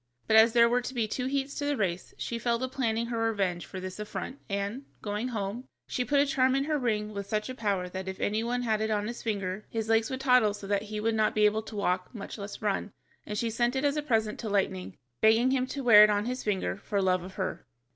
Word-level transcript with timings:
But 0.25 0.35
as 0.35 0.53
there 0.53 0.67
were 0.67 0.81
to 0.81 0.95
be 0.95 1.07
two 1.07 1.27
heats 1.27 1.53
to 1.59 1.65
the 1.65 1.77
race, 1.77 2.11
she 2.17 2.39
fell 2.39 2.57
to 2.57 2.67
planning 2.67 3.05
her 3.05 3.19
revenge 3.19 3.67
for 3.67 3.79
this 3.79 3.99
affront, 3.99 4.39
and, 4.49 4.83
going 5.03 5.27
home, 5.27 5.65
she 5.87 6.03
put 6.03 6.19
a 6.19 6.25
charm 6.25 6.55
in 6.55 6.63
her 6.63 6.79
ring 6.79 7.13
with 7.13 7.27
such 7.27 7.49
a 7.49 7.53
power 7.53 7.87
that 7.87 8.07
if 8.07 8.19
any 8.19 8.43
one 8.43 8.63
had 8.63 8.81
it 8.81 8.89
on 8.89 9.07
his 9.07 9.21
finger, 9.21 9.63
his 9.69 9.89
legs 9.89 10.09
would 10.09 10.21
toddle 10.21 10.55
so 10.55 10.65
that 10.65 10.81
he 10.81 10.99
would 10.99 11.13
not 11.13 11.35
be 11.35 11.45
able 11.45 11.61
to 11.61 11.75
walk, 11.75 12.15
much 12.15 12.39
less 12.39 12.55
to 12.57 12.65
run, 12.65 12.93
and 13.27 13.37
she 13.37 13.51
sent 13.51 13.75
it 13.75 13.85
as 13.85 13.95
a 13.95 14.01
present 14.01 14.39
to 14.39 14.49
Lightning, 14.49 14.97
begging 15.21 15.51
him 15.51 15.67
to 15.67 15.83
wear 15.83 16.03
it 16.03 16.09
on 16.09 16.25
his 16.25 16.43
finger 16.43 16.77
for 16.77 16.99
love 16.99 17.21
of 17.21 17.35
her. 17.35 17.67